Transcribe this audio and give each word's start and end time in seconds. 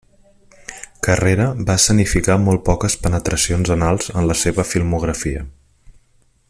Carrera 1.07 1.45
va 1.67 1.75
escenificar 1.81 2.39
molt 2.47 2.65
poques 2.71 2.97
penetracions 3.05 3.73
anals 3.79 4.11
en 4.15 4.29
la 4.31 4.39
seva 4.45 4.69
filmografia. 4.73 5.45